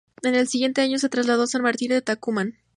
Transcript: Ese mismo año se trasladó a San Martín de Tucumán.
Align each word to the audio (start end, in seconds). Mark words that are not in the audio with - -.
Ese 0.23 0.57
mismo 0.57 0.73
año 0.81 0.97
se 0.97 1.09
trasladó 1.09 1.43
a 1.43 1.47
San 1.47 1.61
Martín 1.61 1.89
de 1.89 2.01
Tucumán. 2.01 2.55